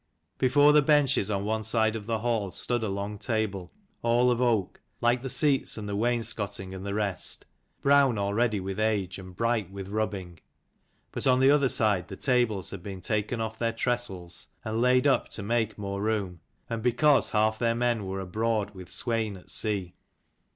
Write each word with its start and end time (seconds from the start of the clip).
Before 0.39 0.73
the 0.73 0.81
benches 0.81 1.29
on 1.29 1.45
one 1.45 1.63
side 1.63 1.95
of 1.95 2.07
the 2.07 2.17
hall 2.17 2.51
stood 2.51 2.81
a 2.83 2.89
long 2.89 3.19
table, 3.19 3.71
all 4.01 4.31
of 4.31 4.41
oak, 4.41 4.81
like 4.99 5.21
the 5.21 5.29
seats 5.29 5.77
and 5.77 5.87
the 5.87 5.95
wainscotting 5.95 6.73
and 6.73 6.83
the 6.83 6.95
rest, 6.95 7.45
brown 7.83 8.17
already 8.17 8.59
with 8.59 8.79
age 8.79 9.19
and 9.19 9.35
bright 9.35 9.69
with 9.69 9.89
rubbing: 9.89 10.39
but 11.11 11.27
on 11.27 11.39
the 11.39 11.51
other 11.51 11.69
side 11.69 12.07
the 12.07 12.17
tables 12.17 12.71
had 12.71 12.81
been 12.81 12.99
taken 12.99 13.39
off 13.39 13.59
their 13.59 13.71
trestles 13.73 14.47
and 14.65 14.81
laid 14.81 15.05
up 15.05 15.29
to 15.29 15.43
make 15.43 15.77
more 15.77 16.01
room, 16.01 16.39
and 16.67 16.81
because 16.81 17.29
half 17.29 17.59
their 17.59 17.75
men 17.75 18.07
were 18.07 18.19
abroad 18.19 18.71
with 18.71 18.87
Swein 18.89 19.37
at 19.39 19.51
sea. 19.51 19.93